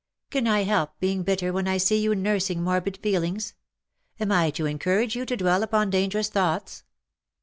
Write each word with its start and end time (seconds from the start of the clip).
"Can 0.31 0.47
I 0.47 0.63
help 0.63 0.99
being 0.99 1.21
bitter 1.21 1.53
wdien 1.53 1.67
I 1.67 1.77
see 1.77 2.01
you 2.01 2.15
nursing 2.15 2.63
morbid 2.63 2.97
feelings? 3.03 3.53
Am 4.19 4.31
I 4.31 4.49
to 4.49 4.65
encourage 4.65 5.15
you 5.15 5.27
to 5.27 5.37
dwell 5.37 5.61
upon 5.61 5.91
dangerous 5.91 6.29
thoughts 6.29 6.81